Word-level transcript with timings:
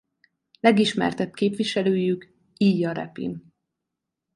Legismertebb 0.59 1.33
képviselőjük 1.33 2.33
Ilja 2.57 2.91
Repin. 2.91 3.53